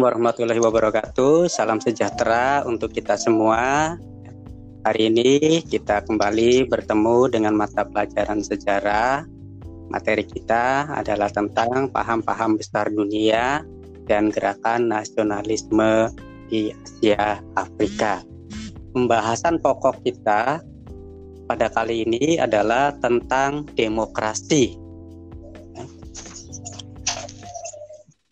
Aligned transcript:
Assalamualaikum 0.00 0.32
warahmatullahi 0.32 0.64
wabarakatuh. 0.64 1.36
Salam 1.52 1.76
sejahtera 1.76 2.64
untuk 2.64 2.88
kita 2.88 3.20
semua. 3.20 4.00
Hari 4.88 5.12
ini 5.12 5.60
kita 5.60 6.00
kembali 6.08 6.64
bertemu 6.72 7.28
dengan 7.28 7.52
mata 7.52 7.84
pelajaran 7.84 8.40
sejarah. 8.40 9.28
Materi 9.92 10.24
kita 10.24 10.88
adalah 10.96 11.28
tentang 11.28 11.92
paham-paham 11.92 12.56
besar 12.56 12.88
dunia 12.88 13.60
dan 14.08 14.32
gerakan 14.32 14.88
nasionalisme 14.88 16.08
di 16.48 16.72
Asia 16.72 17.44
Afrika. 17.60 18.24
Pembahasan 18.96 19.60
pokok 19.60 20.00
kita 20.00 20.64
pada 21.44 21.68
kali 21.76 22.08
ini 22.08 22.40
adalah 22.40 22.96
tentang 23.04 23.68
demokrasi 23.76 24.80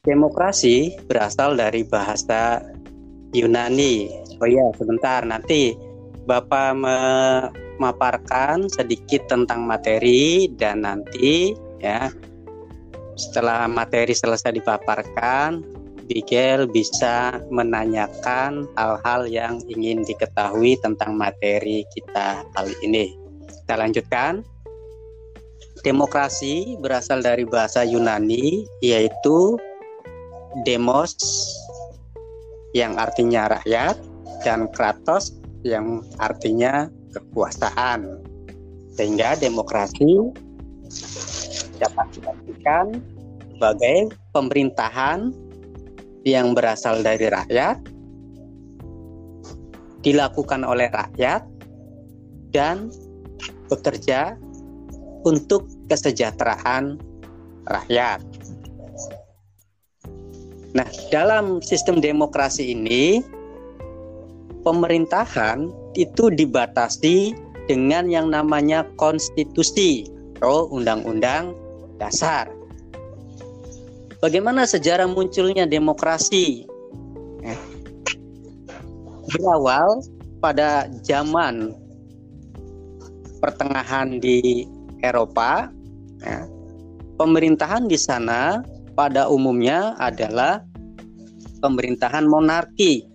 Demokrasi 0.09 0.97
berasal 1.05 1.61
dari 1.61 1.85
bahasa 1.85 2.65
Yunani. 3.37 4.09
Oh 4.41 4.48
iya, 4.48 4.65
sebentar 4.81 5.21
nanti 5.21 5.77
Bapak 6.25 6.73
memaparkan 6.81 8.73
sedikit 8.73 9.29
tentang 9.29 9.69
materi 9.69 10.48
dan 10.57 10.89
nanti 10.89 11.53
ya 11.77 12.09
setelah 13.21 13.69
materi 13.69 14.17
selesai 14.17 14.57
dipaparkan, 14.57 15.61
Bigel 16.09 16.73
bisa 16.73 17.37
menanyakan 17.53 18.65
hal-hal 18.81 19.29
yang 19.29 19.61
ingin 19.69 20.06
diketahui 20.09 20.81
tentang 20.81 21.20
materi 21.20 21.84
kita 21.93 22.48
kali 22.56 22.73
ini. 22.81 23.12
Kita 23.45 23.77
lanjutkan. 23.77 24.41
Demokrasi 25.79 26.75
berasal 26.83 27.23
dari 27.23 27.47
bahasa 27.47 27.86
Yunani 27.86 28.67
yaitu 28.83 29.55
demos 30.65 31.15
yang 32.77 32.97
artinya 33.01 33.59
rakyat 33.59 33.97
dan 34.45 34.69
kratos 34.73 35.35
yang 35.67 36.05
artinya 36.21 36.87
kekuasaan. 37.13 38.21
Sehingga 38.95 39.39
demokrasi 39.39 40.19
dapat 41.79 42.07
diartikan 42.19 42.99
sebagai 43.55 44.15
pemerintahan 44.35 45.31
yang 46.27 46.55
berasal 46.55 47.03
dari 47.03 47.31
rakyat, 47.31 47.79
dilakukan 50.03 50.67
oleh 50.67 50.91
rakyat, 50.91 51.47
dan 52.51 52.91
bekerja 53.69 54.35
untuk 55.23 55.69
kesejahteraan 55.91 56.97
rakyat. 57.69 58.23
Nah, 60.79 60.87
dalam 61.11 61.59
sistem 61.59 61.98
demokrasi 61.98 62.71
ini 62.71 63.19
pemerintahan 64.62 65.67
itu 65.98 66.31
dibatasi 66.31 67.35
dengan 67.67 68.07
yang 68.07 68.31
namanya 68.31 68.87
konstitusi 68.95 70.07
atau 70.39 70.70
undang-undang 70.70 71.51
dasar. 71.98 72.47
Bagaimana 74.23 74.70
sejarah 74.70 75.11
munculnya 75.11 75.67
demokrasi? 75.67 76.62
Eh, 77.42 77.61
berawal 79.35 79.98
pada 80.39 80.87
zaman 81.03 81.75
pertengahan 83.42 84.23
di 84.23 84.63
Eropa, 85.03 85.70
ya, 86.23 86.47
pemerintahan 87.19 87.91
di 87.91 87.98
sana 87.98 88.63
pada 88.95 89.27
umumnya 89.27 89.95
adalah 89.98 90.67
pemerintahan 91.58 92.24
monarki 92.27 93.07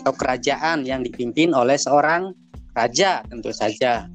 atau 0.00 0.12
kerajaan 0.12 0.84
yang 0.84 1.02
dipimpin 1.02 1.52
oleh 1.56 1.76
seorang 1.76 2.32
raja 2.76 3.24
tentu 3.26 3.50
saja. 3.50 4.06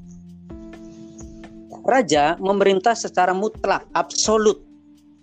Raja 1.83 2.39
memerintah 2.39 2.95
secara 2.95 3.35
mutlak, 3.35 3.83
absolut. 3.91 4.63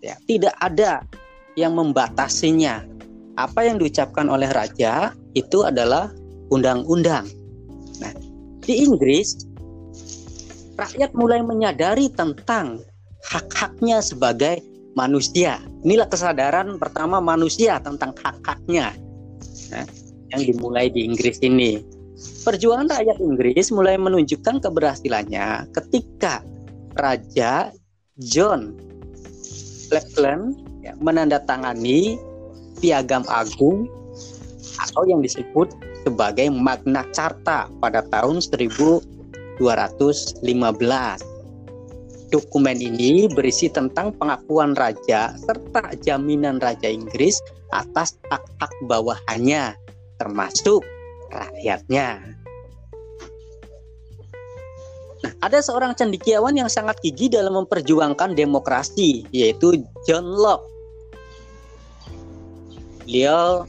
Ya, 0.04 0.16
tidak 0.28 0.52
ada 0.60 1.04
yang 1.56 1.72
membatasinya. 1.76 2.84
Apa 3.40 3.64
yang 3.64 3.80
diucapkan 3.80 4.28
oleh 4.28 4.52
raja 4.52 5.16
itu 5.32 5.64
adalah 5.64 6.12
undang-undang. 6.52 7.24
Nah, 8.02 8.12
di 8.60 8.84
Inggris 8.84 9.48
rakyat 10.76 11.16
mulai 11.16 11.40
menyadari 11.40 12.12
tentang 12.12 12.84
hak-haknya 13.24 14.04
sebagai 14.04 14.60
manusia. 14.98 15.58
Inilah 15.86 16.08
kesadaran 16.10 16.78
pertama 16.78 17.22
manusia 17.22 17.78
tentang 17.78 18.14
hak-haknya 18.18 18.94
nah, 19.70 19.86
yang 20.34 20.42
dimulai 20.46 20.90
di 20.90 21.06
Inggris 21.06 21.38
ini. 21.42 21.82
Perjuangan 22.44 22.88
rakyat 22.88 23.16
Inggris 23.20 23.72
mulai 23.72 23.96
menunjukkan 23.96 24.60
keberhasilannya 24.60 25.72
ketika 25.72 26.44
Raja 26.96 27.72
John 28.20 28.76
Lackland 29.88 30.60
ya, 30.84 30.92
menandatangani 31.00 32.20
Piagam 32.80 33.24
Agung 33.28 33.88
atau 34.80 35.04
yang 35.08 35.20
disebut 35.20 35.72
sebagai 36.04 36.48
Magna 36.48 37.04
Carta 37.12 37.68
pada 37.80 38.00
tahun 38.08 38.40
1215 38.40 39.60
Dokumen 42.30 42.78
ini 42.78 43.26
berisi 43.26 43.66
tentang 43.66 44.14
pengakuan 44.14 44.78
raja 44.78 45.34
serta 45.34 45.98
jaminan 45.98 46.62
Raja 46.62 46.86
Inggris 46.86 47.42
atas 47.74 48.14
hak-hak 48.30 48.70
bawahannya, 48.86 49.74
termasuk 50.22 50.86
rakyatnya. 51.34 52.22
Nah, 55.20 55.32
ada 55.42 55.58
seorang 55.58 55.92
cendekiawan 55.98 56.54
yang 56.54 56.70
sangat 56.70 57.02
gigih 57.02 57.34
dalam 57.34 57.58
memperjuangkan 57.58 58.38
demokrasi, 58.38 59.26
yaitu 59.34 59.82
John 60.06 60.24
Locke. 60.24 60.70
Beliau 63.04 63.66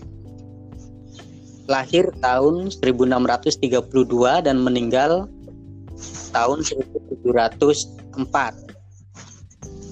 lahir 1.66 2.14
tahun 2.22 2.70
1632 2.70 3.58
dan 4.46 4.62
meninggal 4.62 5.26
tahun 6.30 6.62
1700 6.62 7.26
keempat. 7.26 8.01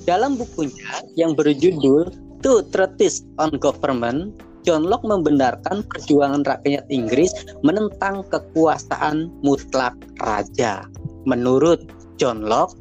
Dalam 0.07 0.35
bukunya 0.39 1.05
yang 1.13 1.37
berjudul 1.37 2.09
Two 2.39 2.63
Treatise 2.71 3.27
on 3.35 3.51
Government, 3.59 4.39
John 4.63 4.87
Locke 4.87 5.07
membenarkan 5.07 5.83
perjuangan 5.87 6.43
rakyat 6.47 6.87
Inggris 6.87 7.31
menentang 7.63 8.23
kekuasaan 8.27 9.31
mutlak 9.43 9.95
raja. 10.23 10.87
Menurut 11.27 11.83
John 12.19 12.43
Locke, 12.43 12.79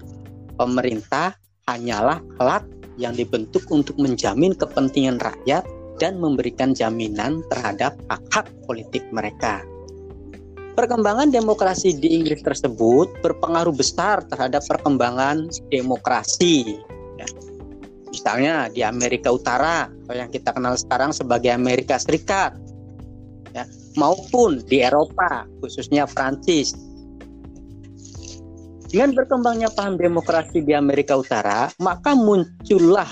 pemerintah 0.58 1.34
hanyalah 1.70 2.22
alat 2.42 2.66
yang 2.98 3.14
dibentuk 3.14 3.62
untuk 3.70 3.94
menjamin 3.98 4.54
kepentingan 4.58 5.22
rakyat 5.22 5.62
dan 6.02 6.18
memberikan 6.18 6.74
jaminan 6.74 7.42
terhadap 7.50 7.94
hak-hak 8.10 8.46
politik 8.66 9.02
mereka. 9.14 9.62
Perkembangan 10.78 11.34
demokrasi 11.34 11.98
di 11.98 12.14
Inggris 12.14 12.38
tersebut 12.38 13.10
berpengaruh 13.18 13.74
besar 13.74 14.22
terhadap 14.30 14.62
perkembangan 14.62 15.50
demokrasi. 15.74 16.78
Ya. 17.18 17.26
Misalnya 18.14 18.54
di 18.70 18.86
Amerika 18.86 19.34
Utara 19.34 19.90
atau 19.90 20.14
yang 20.14 20.30
kita 20.30 20.54
kenal 20.54 20.78
sekarang 20.78 21.10
sebagai 21.10 21.50
Amerika 21.50 21.98
Serikat, 21.98 22.54
ya, 23.50 23.66
maupun 23.98 24.62
di 24.70 24.78
Eropa, 24.78 25.50
khususnya 25.58 26.06
Prancis. 26.06 26.70
Dengan 28.86 29.18
berkembangnya 29.18 29.74
paham 29.74 29.98
demokrasi 29.98 30.62
di 30.62 30.78
Amerika 30.78 31.18
Utara, 31.18 31.74
maka 31.82 32.14
muncullah 32.14 33.10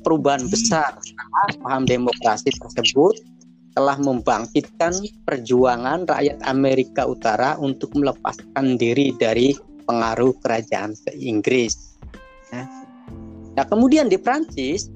perubahan 0.00 0.48
besar. 0.48 0.96
Paham 1.60 1.84
demokrasi 1.84 2.56
tersebut 2.56 3.35
telah 3.76 4.00
membangkitkan 4.00 4.96
perjuangan 5.28 6.08
rakyat 6.08 6.40
Amerika 6.48 7.04
Utara 7.04 7.60
untuk 7.60 7.92
melepaskan 7.92 8.80
diri 8.80 9.12
dari 9.20 9.52
pengaruh 9.84 10.32
kerajaan 10.40 10.96
Inggris. 11.12 12.00
Nah, 12.56 12.64
nah 13.52 13.64
kemudian 13.68 14.08
di 14.08 14.16
Prancis 14.16 14.88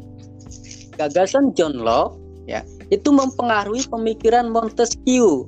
gagasan 0.97 1.53
John 1.53 1.77
Locke 1.77 2.17
ya 2.49 2.65
itu 2.89 3.13
mempengaruhi 3.13 3.85
pemikiran 3.87 4.49
Montesquieu. 4.49 5.45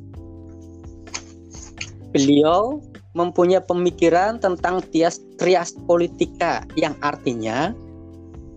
Beliau 2.13 2.85
mempunyai 3.17 3.65
pemikiran 3.65 4.45
tentang 4.45 4.85
tias 4.93 5.25
trias 5.41 5.73
politika 5.89 6.69
yang 6.77 6.93
artinya 7.01 7.73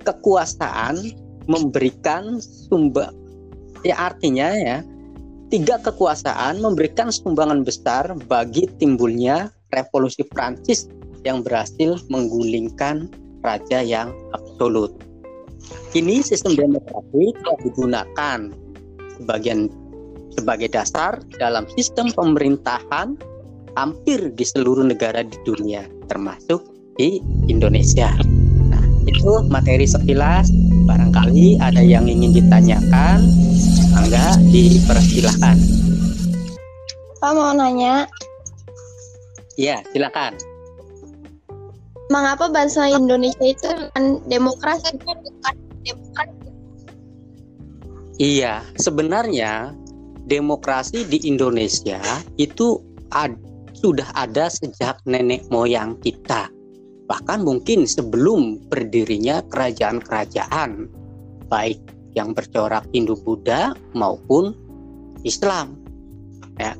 kekuasaan 0.03 0.99
memberikan 1.47 2.43
sumber 2.43 3.11
Ya 3.83 3.95
artinya 3.99 4.53
ya 4.55 4.77
tiga 5.49 5.77
kekuasaan 5.81 6.61
memberikan 6.61 7.11
sumbangan 7.11 7.61
besar 7.65 8.15
bagi 8.29 8.65
timbulnya 8.79 9.51
revolusi 9.73 10.23
Prancis 10.31 10.89
yang 11.25 11.41
berhasil 11.41 11.99
menggulingkan 12.07 13.09
raja 13.41 13.81
yang 13.81 14.13
absolut. 14.33 14.93
Kini 15.93 16.21
sistem 16.21 16.53
demokrasi 16.53 17.33
telah 17.41 17.59
digunakan 17.65 18.39
sebagian 19.17 19.71
sebagai 20.35 20.69
dasar 20.69 21.17
dalam 21.39 21.65
sistem 21.73 22.11
pemerintahan 22.11 23.15
hampir 23.79 24.31
di 24.35 24.45
seluruh 24.45 24.83
negara 24.83 25.23
di 25.23 25.37
dunia 25.47 25.87
termasuk 26.11 26.61
di 26.95 27.19
Indonesia. 27.47 28.11
Nah, 28.71 28.83
itu 29.07 29.31
materi 29.51 29.87
sekilas. 29.87 30.51
Barangkali 30.85 31.57
ada 31.57 31.81
yang 31.81 32.05
ingin 32.05 32.31
ditanyakan, 32.31 33.25
enggak 33.97 34.37
dipersilahkan. 34.53 35.57
Pak 37.17 37.31
mau 37.33 37.51
nanya. 37.57 38.05
Iya, 39.57 39.81
silakan. 39.89 40.37
Mengapa 42.13 42.53
bahasa 42.53 42.85
Indonesia 42.85 43.41
itu 43.41 43.65
bukan 43.65 44.21
demokrasi? 44.29 44.93
Bukan 45.01 45.55
demokrasi. 45.81 46.47
Iya, 48.21 48.61
sebenarnya 48.77 49.73
demokrasi 50.29 51.03
di 51.09 51.19
Indonesia 51.25 51.99
itu 52.37 52.79
ad, 53.11 53.35
sudah 53.75 54.07
ada 54.15 54.47
sejak 54.47 55.01
nenek 55.09 55.43
moyang 55.49 55.97
kita. 55.99 56.47
Bahkan 57.05 57.45
mungkin 57.45 57.85
sebelum 57.85 58.65
berdirinya 58.69 59.45
kerajaan-kerajaan, 59.53 60.89
baik 61.45 61.79
yang 62.17 62.33
bercorak 62.33 62.87
Hindu-Buddha 62.95 63.77
maupun 63.93 64.57
Islam. 65.21 65.77
Ya. 66.57 66.73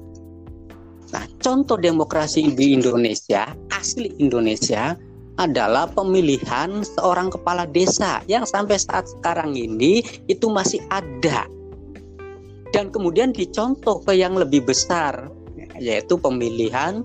Nah, 1.14 1.26
contoh 1.38 1.78
demokrasi 1.78 2.58
di 2.58 2.74
Indonesia, 2.74 3.54
asli 3.70 4.10
Indonesia, 4.18 4.98
adalah 5.36 5.92
pemilihan 5.92 6.82
seorang 6.96 7.28
kepala 7.28 7.68
desa 7.68 8.24
yang 8.26 8.48
sampai 8.48 8.80
saat 8.80 9.06
sekarang 9.20 9.52
ini 9.52 10.00
itu 10.32 10.48
masih 10.48 10.80
ada 10.88 11.44
dan 12.72 12.92
kemudian 12.92 13.36
dicontoh 13.36 14.00
ke 14.04 14.16
yang 14.16 14.36
lebih 14.36 14.64
besar 14.64 15.28
yaitu 15.76 16.16
pemilihan 16.16 17.04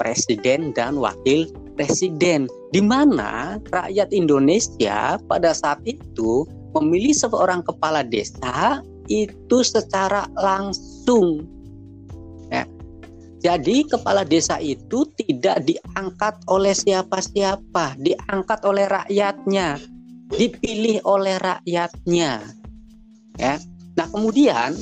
presiden 0.00 0.72
dan 0.72 0.96
wakil 0.96 1.48
presiden 1.78 2.50
di 2.74 2.82
mana 2.82 3.62
rakyat 3.70 4.10
Indonesia 4.10 5.14
pada 5.30 5.54
saat 5.54 5.78
itu 5.86 6.42
memilih 6.74 7.14
seorang 7.14 7.62
kepala 7.62 8.02
desa 8.02 8.82
itu 9.06 9.62
secara 9.62 10.26
langsung 10.34 11.46
jadi 13.38 13.86
kepala 13.86 14.26
desa 14.26 14.58
itu 14.58 15.06
tidak 15.14 15.62
diangkat 15.62 16.34
oleh 16.50 16.74
siapa-siapa, 16.74 17.94
diangkat 18.02 18.60
oleh 18.66 18.90
rakyatnya, 18.90 19.78
dipilih 20.34 20.98
oleh 21.06 21.38
rakyatnya. 21.38 22.42
Ya. 23.38 23.54
Nah, 23.94 24.06
kemudian 24.10 24.74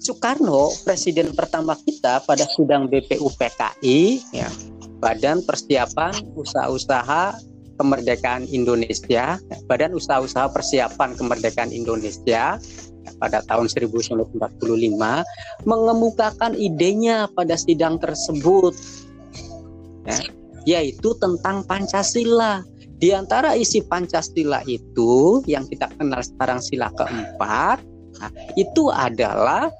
Soekarno, 0.00 0.72
presiden 0.88 1.36
pertama 1.36 1.76
kita 1.76 2.24
pada 2.24 2.48
sidang 2.56 2.88
BPUPKI, 2.88 4.24
ya, 4.32 4.48
Badan 4.98 5.42
Persiapan 5.46 6.14
Usaha-usaha 6.34 7.38
Kemerdekaan 7.78 8.42
Indonesia, 8.50 9.38
Badan 9.70 9.94
Usaha-usaha 9.94 10.50
Persiapan 10.50 11.14
Kemerdekaan 11.14 11.70
Indonesia 11.70 12.58
pada 13.22 13.40
tahun 13.46 13.70
1945 13.70 14.58
mengemukakan 15.64 16.52
idenya 16.58 17.30
pada 17.32 17.54
sidang 17.56 17.96
tersebut 18.02 18.74
ya, 20.04 20.18
yaitu 20.66 21.14
tentang 21.16 21.64
Pancasila. 21.64 22.66
Di 22.98 23.14
antara 23.14 23.54
isi 23.54 23.78
Pancasila 23.86 24.66
itu 24.66 25.46
yang 25.46 25.70
kita 25.70 25.86
kenal 25.94 26.18
sekarang 26.18 26.58
sila 26.58 26.90
keempat 26.98 27.78
nah, 28.18 28.30
itu 28.58 28.90
adalah 28.90 29.70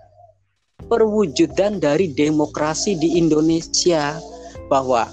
perwujudan 0.87 1.82
dari 1.82 2.15
demokrasi 2.15 2.94
di 2.94 3.19
Indonesia 3.19 4.23
bahwa 4.70 5.09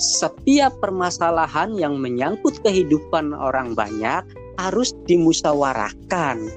setiap 0.00 0.72
permasalahan 0.80 1.76
yang 1.76 2.00
menyangkut 2.00 2.56
kehidupan 2.64 3.36
orang 3.36 3.76
banyak 3.76 4.24
harus 4.56 4.96
dimusyawarahkan 5.04 6.48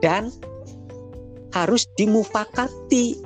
dan 0.00 0.32
harus 1.52 1.84
dimufakati. 2.00 3.20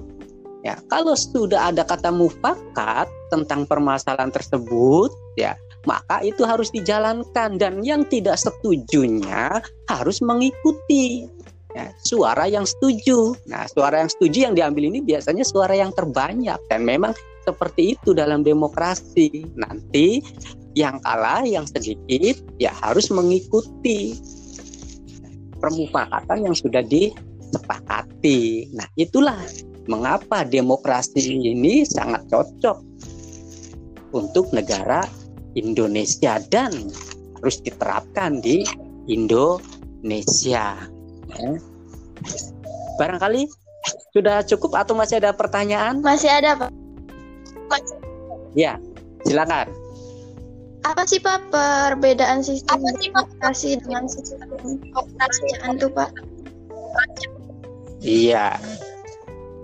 Ya, 0.66 0.82
kalau 0.90 1.14
sudah 1.14 1.70
ada 1.70 1.86
kata 1.86 2.10
mufakat 2.10 3.06
tentang 3.30 3.70
permasalahan 3.70 4.34
tersebut, 4.34 5.14
ya, 5.38 5.54
maka 5.86 6.18
itu 6.26 6.42
harus 6.42 6.74
dijalankan 6.74 7.54
dan 7.54 7.86
yang 7.86 8.02
tidak 8.10 8.34
setujunya 8.34 9.62
harus 9.86 10.18
mengikuti 10.18 11.30
ya, 11.70 11.94
suara 12.02 12.50
yang 12.50 12.66
setuju. 12.66 13.38
Nah, 13.46 13.70
suara 13.70 14.02
yang 14.02 14.10
setuju 14.10 14.50
yang 14.50 14.54
diambil 14.58 14.90
ini 14.90 14.98
biasanya 15.06 15.46
suara 15.46 15.78
yang 15.78 15.94
terbanyak 15.94 16.58
dan 16.66 16.82
memang 16.82 17.14
seperti 17.46 17.94
itu 17.94 18.10
dalam 18.12 18.42
demokrasi. 18.42 19.46
Nanti 19.54 20.20
yang 20.76 20.98
kalah 21.00 21.46
yang 21.46 21.64
sedikit 21.64 22.42
ya 22.60 22.74
harus 22.84 23.08
mengikuti 23.08 24.18
permufakatan 25.62 26.50
yang 26.50 26.56
sudah 26.58 26.84
disepakati. 26.84 28.68
Nah, 28.76 28.84
itulah 28.98 29.40
mengapa 29.86 30.42
demokrasi 30.44 31.38
ini 31.38 31.86
sangat 31.86 32.26
cocok 32.28 32.82
untuk 34.12 34.50
negara 34.52 35.06
Indonesia 35.56 36.42
dan 36.52 36.72
harus 37.40 37.56
diterapkan 37.64 38.44
di 38.44 38.66
Indonesia. 39.08 40.76
Ya. 41.30 41.50
Barangkali 43.00 43.48
sudah 44.12 44.44
cukup 44.44 44.76
atau 44.76 44.96
masih 44.96 45.20
ada 45.20 45.32
pertanyaan? 45.32 46.00
Masih 46.00 46.32
ada, 46.32 46.56
Pak. 46.56 46.85
Ya, 48.56 48.80
silakan 49.26 49.68
apa 50.86 51.02
sih 51.02 51.18
Pak 51.18 51.50
perbedaan 51.50 52.46
sistem 52.46 52.78
apa 52.78 52.90
sih, 53.02 53.10
operasi 53.10 53.68
dengan 53.82 54.06
sistem 54.06 54.78
operasi 54.94 55.42
itu 55.50 55.86
Pak? 55.90 56.10
Iya. 58.06 58.54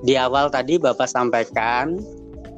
Di 0.02 0.18
awal 0.18 0.50
tadi 0.50 0.82
Bapak 0.82 1.06
sampaikan 1.06 2.02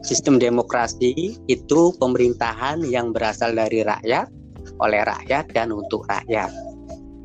sistem 0.00 0.40
demokrasi 0.40 1.36
itu 1.44 1.80
pemerintahan 2.00 2.80
yang 2.88 3.12
berasal 3.12 3.52
dari 3.52 3.84
rakyat, 3.84 4.32
oleh 4.80 5.04
rakyat 5.04 5.52
dan 5.52 5.68
untuk 5.68 6.08
rakyat. 6.08 6.48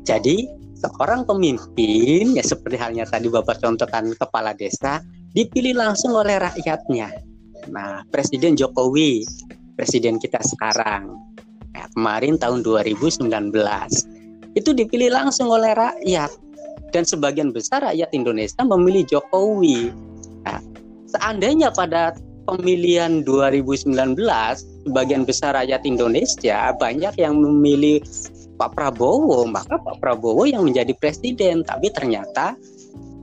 Jadi 0.04 0.44
seorang 0.76 1.24
pemimpin 1.24 2.36
ya 2.36 2.44
seperti 2.44 2.76
halnya 2.76 3.08
tadi 3.08 3.32
Bapak 3.32 3.64
contohkan 3.64 4.12
kepala 4.12 4.52
desa 4.52 5.00
dipilih 5.32 5.72
langsung 5.72 6.12
oleh 6.12 6.36
rakyatnya. 6.36 7.29
Nah, 7.68 8.00
Presiden 8.08 8.56
Jokowi, 8.56 9.28
presiden 9.76 10.16
kita 10.16 10.40
sekarang 10.40 11.20
ya, 11.76 11.84
kemarin 11.96 12.40
tahun 12.40 12.64
2019 12.64 13.28
itu 14.56 14.70
dipilih 14.74 15.08
langsung 15.14 15.48
oleh 15.48 15.72
rakyat 15.72 16.30
dan 16.90 17.06
sebagian 17.06 17.54
besar 17.54 17.86
rakyat 17.86 18.10
Indonesia 18.12 18.60
memilih 18.66 19.06
Jokowi. 19.06 19.88
Nah, 20.44 20.60
seandainya 21.08 21.70
pada 21.72 22.12
pemilihan 22.44 23.22
2019 23.22 24.18
sebagian 24.84 25.22
besar 25.22 25.54
rakyat 25.54 25.86
Indonesia 25.86 26.74
banyak 26.76 27.14
yang 27.16 27.38
memilih 27.38 28.02
Pak 28.60 28.76
Prabowo, 28.76 29.48
maka 29.48 29.80
Pak 29.80 30.04
Prabowo 30.04 30.44
yang 30.44 30.68
menjadi 30.68 30.92
presiden, 31.00 31.64
tapi 31.64 31.88
ternyata 31.94 32.52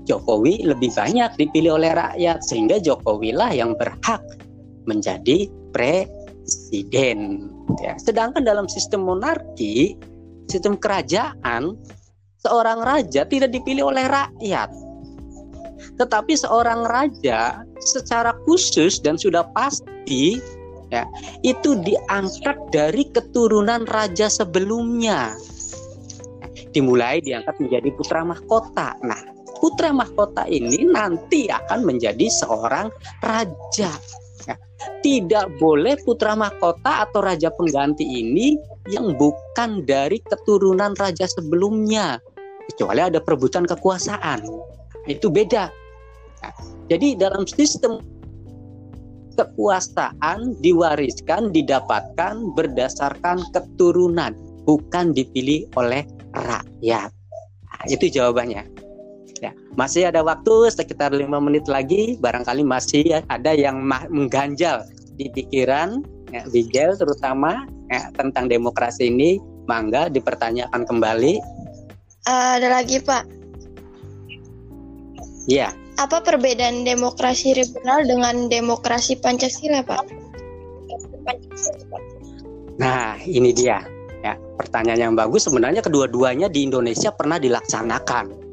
Jokowi 0.07 0.63
lebih 0.63 0.95
banyak 0.95 1.35
dipilih 1.35 1.75
oleh 1.75 1.91
rakyat 1.91 2.39
sehingga 2.41 2.79
Jokowi 2.79 3.35
lah 3.35 3.51
yang 3.51 3.75
berhak 3.75 4.23
menjadi 4.87 5.51
presiden. 5.75 7.51
Ya. 7.83 7.99
Sedangkan 7.99 8.47
dalam 8.47 8.71
sistem 8.71 9.03
monarki, 9.03 9.99
sistem 10.47 10.79
kerajaan, 10.79 11.75
seorang 12.39 12.79
raja 12.81 13.27
tidak 13.27 13.51
dipilih 13.51 13.91
oleh 13.91 14.07
rakyat. 14.07 14.71
Tetapi 15.99 16.33
seorang 16.39 16.87
raja 16.87 17.61
secara 17.83 18.33
khusus 18.47 19.03
dan 19.03 19.19
sudah 19.19 19.45
pasti 19.53 20.39
ya, 20.89 21.03
itu 21.43 21.77
diangkat 21.83 22.57
dari 22.71 23.03
keturunan 23.11 23.83
raja 23.91 24.31
sebelumnya. 24.31 25.35
Dimulai 26.71 27.19
diangkat 27.25 27.57
menjadi 27.57 27.89
putra 27.97 28.21
mahkota. 28.21 28.93
Nah, 29.01 29.36
putra 29.59 29.89
mahkota 29.93 30.45
ini 30.47 30.85
nanti 30.87 31.49
akan 31.49 31.85
menjadi 31.85 32.27
seorang 32.29 32.93
raja. 33.21 33.91
Tidak 34.77 35.57
boleh 35.57 35.97
putra 36.05 36.37
mahkota 36.37 37.09
atau 37.09 37.19
raja 37.25 37.49
pengganti 37.49 38.05
ini 38.05 38.55
yang 38.87 39.17
bukan 39.17 39.83
dari 39.83 40.21
keturunan 40.21 40.93
raja 40.95 41.25
sebelumnya 41.27 42.21
kecuali 42.71 43.01
ada 43.01 43.19
perebutan 43.19 43.65
kekuasaan. 43.65 44.45
Itu 45.09 45.33
beda. 45.33 45.73
Nah, 46.43 46.53
jadi 46.87 47.17
dalam 47.17 47.43
sistem 47.49 47.99
kekuasaan 49.35 50.55
diwariskan 50.61 51.51
didapatkan 51.51 52.53
berdasarkan 52.53 53.41
keturunan 53.51 54.37
bukan 54.63 55.11
dipilih 55.11 55.67
oleh 55.75 56.05
rakyat. 56.37 57.09
Nah, 57.65 57.83
itu 57.89 58.07
jawabannya 58.13 58.86
Ya, 59.37 59.53
masih 59.77 60.09
ada 60.09 60.25
waktu 60.25 60.73
sekitar 60.73 61.13
lima 61.13 61.37
menit 61.37 61.69
lagi. 61.69 62.17
Barangkali 62.17 62.65
masih 62.65 63.21
ada 63.29 63.51
yang 63.53 63.85
mengganjal 64.09 64.81
di 65.17 65.29
pikiran 65.29 66.01
ya, 66.33 66.41
Bigel 66.49 66.97
terutama 66.97 67.69
ya, 67.93 68.09
tentang 68.17 68.49
demokrasi 68.49 69.13
ini. 69.13 69.37
Mangga 69.67 70.07
dipertanyakan 70.07 70.87
kembali. 70.87 71.43
Uh, 72.23 72.55
ada 72.55 72.71
lagi 72.71 73.03
Pak. 73.03 73.27
Iya. 75.51 75.75
Apa 75.99 76.23
perbedaan 76.23 76.87
demokrasi 76.87 77.51
liberal 77.51 78.07
dengan 78.07 78.47
demokrasi 78.47 79.19
Pancasila 79.19 79.83
Pak? 79.83 80.07
Nah, 82.79 83.19
ini 83.27 83.51
dia. 83.51 83.83
Ya, 84.23 84.39
pertanyaan 84.55 85.11
yang 85.11 85.15
bagus 85.19 85.51
sebenarnya 85.51 85.83
kedua-duanya 85.83 86.47
di 86.47 86.63
Indonesia 86.63 87.11
pernah 87.11 87.43
dilaksanakan 87.43 88.46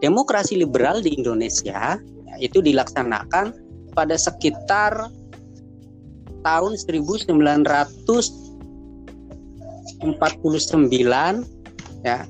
demokrasi 0.00 0.56
liberal 0.56 1.04
di 1.04 1.14
Indonesia 1.14 2.00
ya, 2.00 2.36
itu 2.40 2.64
dilaksanakan 2.64 3.52
pada 3.92 4.16
sekitar 4.16 5.12
tahun 6.40 6.72
1949 6.80 7.44
ya. 12.04 12.24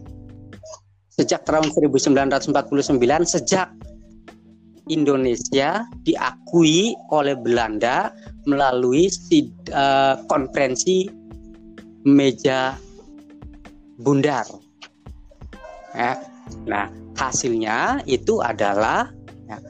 Sejak 1.14 1.44
tahun 1.44 1.68
1949 1.70 2.56
sejak 3.28 3.68
Indonesia 4.90 5.86
diakui 6.02 6.96
oleh 7.14 7.36
Belanda 7.38 8.10
melalui 8.48 9.06
uh, 9.70 10.18
konferensi 10.26 11.06
meja 12.02 12.74
bundar 14.00 14.48
ya. 15.92 16.16
Nah 16.64 16.99
hasilnya 17.20 18.00
itu 18.08 18.40
adalah 18.40 19.12
ya, 19.44 19.60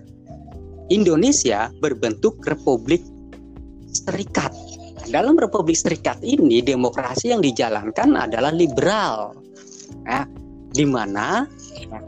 Indonesia 0.86 1.74
berbentuk 1.82 2.38
Republik 2.46 3.02
Serikat. 3.90 4.54
Dalam 5.10 5.34
Republik 5.34 5.74
Serikat 5.74 6.22
ini 6.22 6.62
demokrasi 6.62 7.34
yang 7.34 7.42
dijalankan 7.42 8.14
adalah 8.14 8.54
liberal, 8.54 9.34
ya, 10.06 10.22
di 10.70 10.86
mana 10.86 11.42
ya, 11.74 11.98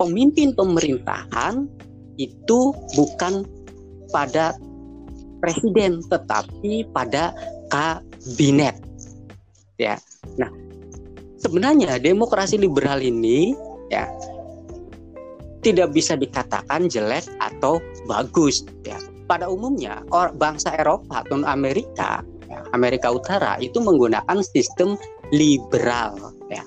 pemimpin 0.00 0.56
pemerintahan 0.56 1.68
itu 2.16 2.72
bukan 2.96 3.44
pada 4.08 4.56
presiden 5.44 6.00
tetapi 6.08 6.88
pada 6.96 7.36
kabinet. 7.68 8.80
Ya, 9.76 10.00
nah 10.40 10.48
sebenarnya 11.36 12.00
demokrasi 12.00 12.56
liberal 12.56 13.04
ini 13.04 13.52
ya 13.92 14.08
tidak 15.62 15.94
bisa 15.94 16.18
dikatakan 16.18 16.90
jelek 16.90 17.24
atau 17.38 17.78
bagus 18.10 18.66
ya. 18.82 18.98
Pada 19.30 19.48
umumnya 19.48 20.02
bangsa 20.36 20.74
Eropa 20.76 21.24
atau 21.24 21.40
Amerika, 21.46 22.20
ya, 22.50 22.60
Amerika 22.74 23.08
Utara 23.14 23.56
itu 23.62 23.78
menggunakan 23.80 24.42
sistem 24.44 24.98
liberal 25.32 26.18
ya. 26.50 26.60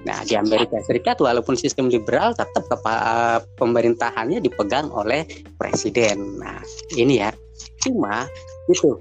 Nah, 0.00 0.24
di 0.24 0.32
Amerika 0.32 0.80
Serikat 0.88 1.20
walaupun 1.20 1.60
sistem 1.60 1.92
liberal 1.92 2.32
tetap 2.32 2.64
kepa- 2.72 3.44
pemerintahannya 3.60 4.40
dipegang 4.40 4.88
oleh 4.92 5.28
presiden. 5.60 6.40
Nah, 6.40 6.60
ini 6.96 7.20
ya. 7.20 7.32
Cuma 7.84 8.24
itu 8.68 8.96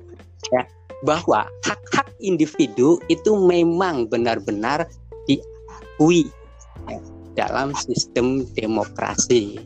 ya 0.52 0.64
bahwa 1.08 1.48
hak-hak 1.64 2.12
individu 2.20 3.00
itu 3.08 3.32
memang 3.40 4.12
benar-benar 4.12 4.84
diakui 5.24 6.28
ya 6.92 7.00
dalam 7.38 7.76
sistem 7.76 8.46
demokrasi 8.58 9.60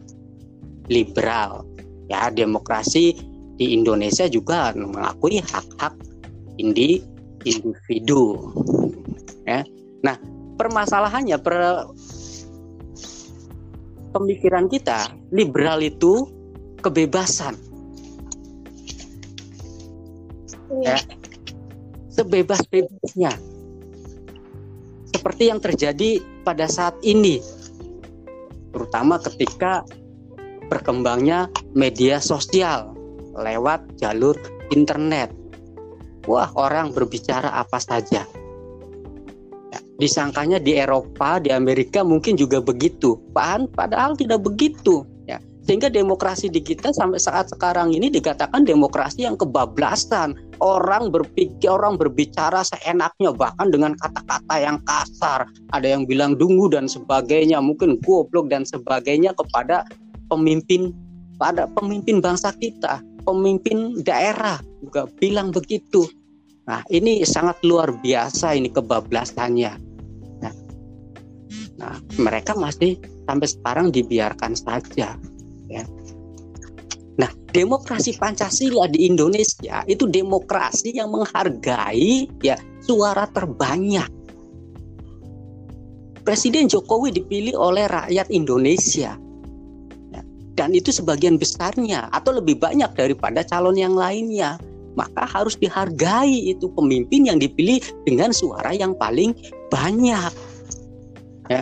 liberal. 0.91 1.63
Ya, 2.11 2.27
demokrasi 2.27 3.15
di 3.55 3.73
Indonesia 3.73 4.27
juga 4.27 4.75
mengakui 4.75 5.39
hak-hak 5.39 5.95
indi 6.59 6.99
individu. 7.47 8.51
Ya. 9.47 9.63
Nah, 10.03 10.19
permasalahannya 10.59 11.37
per 11.39 11.87
pemikiran 14.13 14.67
kita 14.67 15.09
liberal 15.31 15.79
itu 15.81 16.27
kebebasan. 16.83 17.55
Ya. 20.83 20.99
Sebebas-bebasnya. 22.13 23.33
Seperti 25.13 25.43
yang 25.49 25.61
terjadi 25.61 26.21
pada 26.43 26.67
saat 26.67 26.99
ini 27.01 27.39
terutama 28.73 29.21
ketika 29.21 29.85
berkembangnya 30.67 31.47
media 31.77 32.17
sosial 32.17 32.93
lewat 33.37 33.85
jalur 34.01 34.33
internet. 34.73 35.29
Wah, 36.25 36.49
orang 36.55 36.95
berbicara 36.95 37.51
apa 37.51 37.77
saja. 37.83 38.23
Ya, 39.69 39.79
disangkanya 39.99 40.57
di 40.57 40.79
Eropa, 40.79 41.37
di 41.43 41.51
Amerika 41.51 42.01
mungkin 42.01 42.39
juga 42.39 42.63
begitu. 42.63 43.19
Padahal 43.75 44.15
tidak 44.15 44.47
begitu 44.47 45.03
sehingga 45.63 45.87
demokrasi 45.87 46.51
di 46.51 46.59
kita 46.59 46.91
sampai 46.91 47.19
saat 47.19 47.47
sekarang 47.47 47.95
ini 47.95 48.11
dikatakan 48.11 48.67
demokrasi 48.67 49.23
yang 49.23 49.39
kebablasan. 49.39 50.35
Orang 50.59 51.11
berpikir 51.11 51.67
orang 51.71 51.99
berbicara 51.99 52.63
seenaknya 52.63 53.31
bahkan 53.35 53.71
dengan 53.71 53.95
kata-kata 53.99 54.55
yang 54.59 54.79
kasar. 54.87 55.47
Ada 55.75 55.95
yang 55.95 56.03
bilang 56.07 56.35
dungu 56.35 56.71
dan 56.71 56.87
sebagainya 56.87 57.59
mungkin 57.63 57.99
goblok 58.03 58.51
dan 58.51 58.63
sebagainya 58.67 59.35
kepada 59.35 59.87
pemimpin 60.31 60.91
pada 61.39 61.67
pemimpin 61.67 62.23
bangsa 62.23 62.55
kita 62.59 63.03
pemimpin 63.23 64.03
daerah 64.03 64.59
juga 64.83 65.07
bilang 65.17 65.49
begitu. 65.49 66.05
Nah 66.67 66.83
ini 66.91 67.23
sangat 67.23 67.59
luar 67.63 67.91
biasa 68.03 68.55
ini 68.55 68.71
kebablasannya. 68.71 69.73
Nah, 70.43 70.53
nah 71.79 71.95
mereka 72.19 72.55
masih 72.55 72.99
sampai 73.27 73.47
sekarang 73.47 73.87
dibiarkan 73.91 74.55
saja 74.55 75.15
ya. 75.73 75.83
Nah, 77.13 77.29
demokrasi 77.53 78.17
Pancasila 78.17 78.89
di 78.89 79.05
Indonesia 79.05 79.85
itu 79.85 80.09
demokrasi 80.09 80.97
yang 80.97 81.13
menghargai 81.13 82.25
ya 82.41 82.57
suara 82.81 83.29
terbanyak. 83.29 84.09
Presiden 86.23 86.71
Jokowi 86.71 87.11
dipilih 87.11 87.53
oleh 87.59 87.85
rakyat 87.85 88.31
Indonesia. 88.31 89.19
Ya, 90.09 90.21
dan 90.55 90.71
itu 90.71 90.89
sebagian 90.89 91.35
besarnya 91.35 92.07
atau 92.15 92.39
lebih 92.39 92.57
banyak 92.63 92.89
daripada 92.95 93.43
calon 93.43 93.75
yang 93.75 93.93
lainnya. 93.93 94.57
Maka 94.93 95.25
harus 95.25 95.57
dihargai 95.57 96.53
itu 96.53 96.69
pemimpin 96.77 97.25
yang 97.25 97.41
dipilih 97.41 97.81
dengan 98.05 98.29
suara 98.29 98.71
yang 98.77 98.93
paling 98.93 99.33
banyak. 99.73 100.31
Ya, 101.51 101.61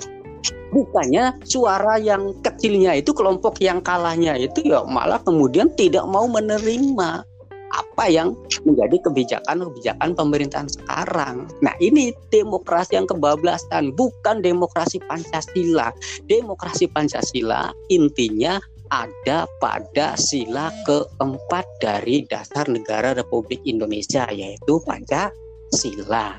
bukannya 0.71 1.35
suara 1.43 1.99
yang 1.99 2.33
kecilnya 2.41 2.97
itu 2.97 3.11
kelompok 3.11 3.59
yang 3.59 3.83
kalahnya 3.83 4.39
itu 4.39 4.63
ya 4.65 4.81
malah 4.87 5.19
kemudian 5.21 5.69
tidak 5.75 6.07
mau 6.07 6.25
menerima 6.25 7.27
apa 7.71 8.05
yang 8.11 8.35
menjadi 8.67 8.99
kebijakan-kebijakan 9.07 10.11
pemerintahan 10.11 10.67
sekarang. 10.67 11.47
Nah, 11.63 11.71
ini 11.79 12.11
demokrasi 12.27 12.99
yang 12.99 13.07
kebablasan, 13.07 13.95
bukan 13.95 14.43
demokrasi 14.43 14.99
Pancasila. 15.07 15.95
Demokrasi 16.27 16.91
Pancasila 16.91 17.71
intinya 17.87 18.59
ada 18.91 19.47
pada 19.63 20.19
sila 20.19 20.67
keempat 20.83 21.63
dari 21.79 22.27
dasar 22.27 22.67
negara 22.67 23.15
Republik 23.15 23.63
Indonesia 23.63 24.27
yaitu 24.27 24.83
Pancasila. 24.83 26.35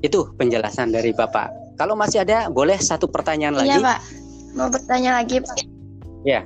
Itu 0.00 0.30
penjelasan 0.38 0.94
dari 0.94 1.10
Bapak. 1.10 1.59
Kalau 1.80 1.96
masih 1.96 2.20
ada, 2.20 2.52
boleh 2.52 2.76
satu 2.76 3.08
pertanyaan 3.08 3.56
iya, 3.56 3.60
lagi. 3.64 3.72
Iya, 3.72 3.78
Pak. 3.88 4.00
Mau 4.52 4.68
bertanya 4.68 5.10
lagi, 5.16 5.36
Pak. 5.40 5.56
Ya, 6.28 6.44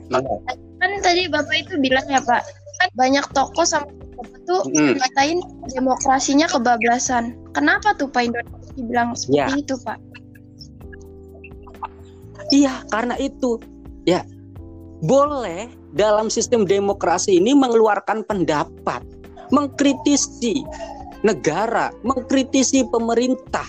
Kan 0.78 0.90
tadi 1.02 1.26
Bapak 1.26 1.56
itu 1.58 1.74
bilang 1.82 2.06
ya, 2.06 2.22
Pak, 2.22 2.46
kan 2.78 2.88
banyak 2.94 3.26
toko 3.34 3.66
sama 3.66 3.90
itu 4.14 4.56
mm. 4.70 4.94
ngatain 5.02 5.42
demokrasinya 5.74 6.46
kebablasan. 6.46 7.34
Kenapa 7.50 7.98
tuh 7.98 8.06
Pak 8.06 8.30
Indonesia 8.30 8.78
bilang 8.78 9.18
seperti 9.18 9.58
ya. 9.58 9.62
itu, 9.66 9.74
Pak? 9.82 9.98
Iya, 12.54 12.74
karena 12.94 13.18
itu. 13.18 13.58
Ya, 14.06 14.22
boleh 15.02 15.66
dalam 15.98 16.30
sistem 16.30 16.62
demokrasi 16.62 17.42
ini 17.42 17.58
mengeluarkan 17.58 18.22
pendapat, 18.28 19.02
mengkritisi 19.50 20.62
negara, 21.24 21.90
mengkritisi 22.04 22.84
pemerintah, 22.92 23.64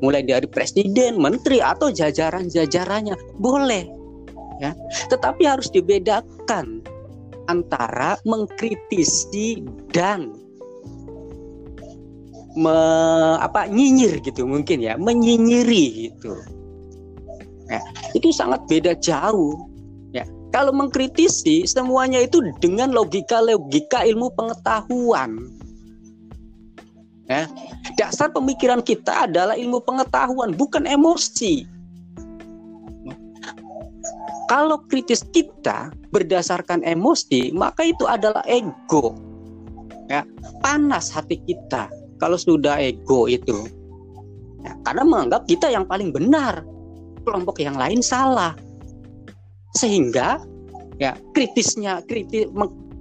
mulai 0.00 0.24
dari 0.24 0.48
presiden, 0.48 1.20
menteri 1.20 1.60
atau 1.60 1.92
jajaran-jajarannya 1.92 3.16
boleh 3.40 4.00
ya. 4.60 4.76
Tetapi 5.08 5.42
harus 5.48 5.72
dibedakan 5.72 6.84
antara 7.48 8.20
mengkritisi 8.28 9.64
dan 9.90 10.30
me, 12.54 12.76
apa 13.40 13.66
nyinyir 13.66 14.20
gitu 14.22 14.44
mungkin 14.46 14.84
ya, 14.84 14.94
menyinyiri 15.00 16.12
gitu. 16.12 16.36
Ya, 17.70 17.80
itu 18.14 18.30
sangat 18.30 18.66
beda 18.66 18.94
jauh. 18.98 19.66
Ya, 20.10 20.26
kalau 20.50 20.74
mengkritisi 20.74 21.66
semuanya 21.66 22.22
itu 22.22 22.42
dengan 22.58 22.90
logika-logika 22.90 24.02
ilmu 24.06 24.30
pengetahuan. 24.34 25.59
Ya, 27.30 27.46
dasar 27.94 28.34
pemikiran 28.34 28.82
kita 28.82 29.30
adalah 29.30 29.54
ilmu 29.54 29.78
pengetahuan, 29.86 30.50
bukan 30.50 30.82
emosi. 30.82 31.62
Kalau 34.50 34.82
kritis 34.90 35.22
kita 35.30 35.94
berdasarkan 36.10 36.82
emosi, 36.82 37.54
maka 37.54 37.86
itu 37.86 38.02
adalah 38.10 38.42
ego. 38.50 39.14
Ya, 40.10 40.26
panas 40.58 41.14
hati 41.14 41.38
kita 41.46 41.86
kalau 42.18 42.34
sudah 42.34 42.82
ego 42.82 43.30
itu. 43.30 43.62
Ya, 44.66 44.74
karena 44.82 45.06
menganggap 45.06 45.46
kita 45.46 45.70
yang 45.70 45.86
paling 45.86 46.10
benar, 46.10 46.66
kelompok 47.22 47.62
yang 47.62 47.78
lain 47.78 48.02
salah. 48.02 48.58
Sehingga 49.78 50.42
ya 50.98 51.14
kritisnya 51.30 52.02
kritis 52.10 52.50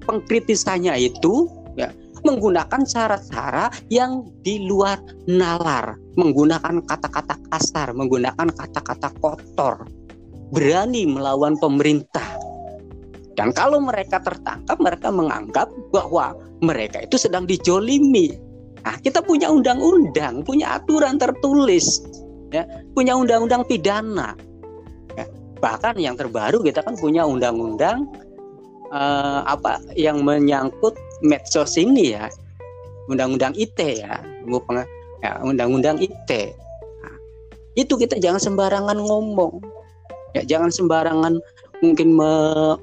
pengkritisannya 0.06 0.94
itu 1.02 1.50
menggunakan 2.26 2.82
cara-cara 2.86 3.72
yang 3.88 4.28
di 4.44 4.66
luar 4.68 5.00
nalar, 5.28 5.96
menggunakan 6.20 6.84
kata-kata 6.84 7.36
kasar, 7.50 7.96
menggunakan 7.96 8.50
kata-kata 8.54 9.10
kotor 9.20 9.88
berani 10.50 11.06
melawan 11.06 11.56
pemerintah. 11.58 12.26
Dan 13.38 13.56
kalau 13.56 13.80
mereka 13.80 14.20
tertangkap, 14.20 14.76
mereka 14.84 15.08
menganggap 15.14 15.72
bahwa 15.96 16.36
mereka 16.60 17.00
itu 17.08 17.16
sedang 17.16 17.48
dijolimi. 17.48 18.36
Nah, 18.84 19.00
kita 19.00 19.24
punya 19.24 19.48
undang-undang, 19.48 20.44
punya 20.44 20.76
aturan 20.76 21.16
tertulis, 21.16 22.04
ya, 22.52 22.68
punya 22.92 23.16
undang-undang 23.16 23.64
pidana. 23.64 24.36
Ya, 25.16 25.26
bahkan 25.64 25.96
yang 25.96 26.20
terbaru 26.20 26.60
kita 26.60 26.84
kan 26.84 27.00
punya 27.00 27.24
undang-undang 27.24 28.12
uh, 28.92 29.48
apa 29.48 29.80
yang 29.96 30.20
menyangkut 30.20 30.96
medsos 31.22 31.76
ini 31.76 32.16
ya, 32.16 32.28
undang-undang 33.10 33.58
IT 33.58 33.80
ya, 33.80 34.22
ya 35.24 35.32
undang-undang 35.44 35.98
IT. 36.00 36.30
Nah, 37.04 37.16
itu 37.76 37.94
kita 37.98 38.22
jangan 38.22 38.40
sembarangan 38.40 38.98
ngomong. 39.02 39.60
Ya 40.38 40.46
jangan 40.46 40.70
sembarangan 40.70 41.42
mungkin 41.82 42.14
me 42.14 42.32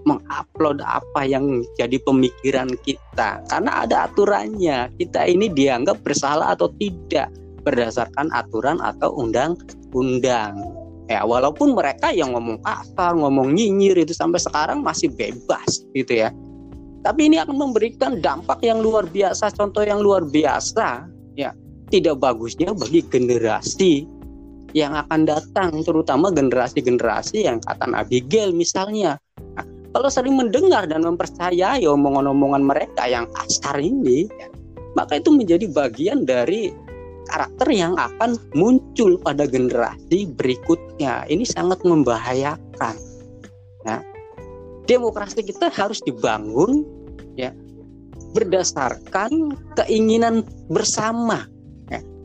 mengupload 0.02 0.82
apa 0.82 1.22
yang 1.22 1.62
jadi 1.78 1.96
pemikiran 2.02 2.74
kita. 2.82 3.44
Karena 3.46 3.86
ada 3.86 4.10
aturannya. 4.10 4.90
Kita 4.98 5.24
ini 5.30 5.46
dianggap 5.46 6.02
bersalah 6.02 6.58
atau 6.58 6.66
tidak 6.74 7.30
berdasarkan 7.62 8.34
aturan 8.34 8.82
atau 8.82 9.14
undang-undang. 9.14 10.58
Ya 11.06 11.22
walaupun 11.22 11.78
mereka 11.78 12.10
yang 12.10 12.34
ngomong 12.34 12.58
kasar 12.66 13.14
ngomong 13.14 13.54
nyinyir 13.54 14.02
itu 14.02 14.10
sampai 14.10 14.42
sekarang 14.42 14.82
masih 14.82 15.06
bebas 15.14 15.86
gitu 15.94 16.26
ya 16.26 16.34
tapi 17.06 17.30
ini 17.30 17.38
akan 17.38 17.54
memberikan 17.54 18.18
dampak 18.18 18.66
yang 18.66 18.82
luar 18.82 19.06
biasa 19.06 19.54
contoh 19.54 19.86
yang 19.86 20.02
luar 20.02 20.26
biasa 20.26 21.06
ya 21.38 21.54
tidak 21.94 22.18
bagusnya 22.18 22.74
bagi 22.74 23.06
generasi 23.06 24.16
yang 24.74 24.92
akan 24.92 25.24
datang, 25.24 25.80
terutama 25.80 26.28
generasi-generasi 26.34 27.48
yang 27.48 27.62
kata 27.64 27.88
Abigail 27.96 28.52
misalnya. 28.52 29.16
Nah, 29.56 29.64
kalau 29.96 30.08
sering 30.12 30.36
mendengar 30.36 30.84
dan 30.84 31.00
mempercayai 31.00 31.86
omongan-omongan 31.86 32.60
mereka 32.60 33.08
yang 33.08 33.24
kasar 33.32 33.80
ini, 33.80 34.28
maka 34.92 35.16
itu 35.16 35.32
menjadi 35.32 35.64
bagian 35.72 36.28
dari 36.28 36.76
karakter 37.30 37.68
yang 37.72 37.96
akan 37.96 38.36
muncul 38.52 39.16
pada 39.22 39.48
generasi 39.48 40.28
berikutnya. 40.36 41.24
Ini 41.24 41.48
sangat 41.48 41.80
membahayakan. 41.80 42.96
Nah, 43.88 44.00
demokrasi 44.84 45.40
kita 45.40 45.72
harus 45.72 46.04
dibangun 46.04 46.84
ya 47.36 47.52
berdasarkan 48.32 49.54
keinginan 49.76 50.44
bersama 50.68 51.46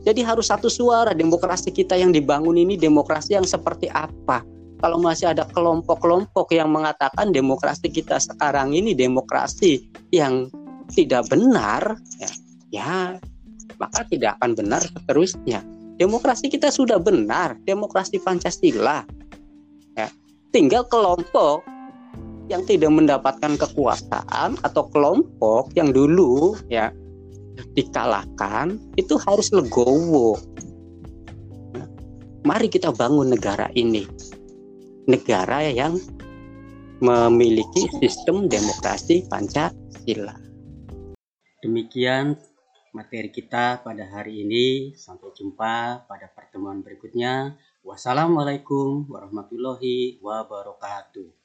jadi 0.02 0.20
harus 0.26 0.50
satu 0.50 0.66
suara 0.66 1.14
demokrasi 1.14 1.70
kita 1.70 1.94
yang 1.94 2.10
dibangun 2.10 2.58
ini 2.58 2.74
demokrasi 2.74 3.38
yang 3.38 3.46
seperti 3.46 3.86
apa? 3.94 4.42
Kalau 4.82 4.98
masih 4.98 5.30
ada 5.30 5.46
kelompok-kelompok 5.54 6.50
yang 6.50 6.74
mengatakan 6.74 7.30
demokrasi 7.30 7.86
kita 7.86 8.18
sekarang 8.18 8.74
ini 8.74 8.98
demokrasi 8.98 9.86
yang 10.10 10.50
tidak 10.90 11.30
benar, 11.30 12.02
ya, 12.18 12.30
ya 12.74 12.92
maka 13.78 14.02
tidak 14.10 14.34
akan 14.42 14.58
benar 14.58 14.82
seterusnya. 14.82 15.62
Demokrasi 16.02 16.50
kita 16.50 16.74
sudah 16.74 16.98
benar, 16.98 17.54
demokrasi 17.62 18.18
Pancasila. 18.18 19.06
Ya, 19.94 20.10
tinggal 20.50 20.82
kelompok 20.90 21.62
yang 22.50 22.66
tidak 22.66 22.90
mendapatkan 22.90 23.54
kekuasaan 23.58 24.58
atau 24.62 24.88
kelompok 24.90 25.70
yang 25.78 25.94
dulu 25.94 26.58
ya 26.66 26.90
dikalahkan 27.76 28.80
itu 28.98 29.14
harus 29.22 29.52
legowo. 29.52 30.40
mari 32.42 32.66
kita 32.66 32.90
bangun 32.90 33.30
negara 33.30 33.70
ini. 33.78 34.02
Negara 35.06 35.62
yang 35.62 35.94
memiliki 37.02 37.86
sistem 38.02 38.50
demokrasi 38.50 39.26
Pancasila. 39.30 40.34
Demikian 41.62 42.34
materi 42.94 43.30
kita 43.30 43.82
pada 43.82 44.06
hari 44.10 44.42
ini. 44.42 44.94
Sampai 44.98 45.30
jumpa 45.34 46.06
pada 46.06 46.26
pertemuan 46.34 46.82
berikutnya. 46.82 47.54
Wassalamualaikum 47.82 49.10
warahmatullahi 49.10 50.22
wabarakatuh. 50.22 51.41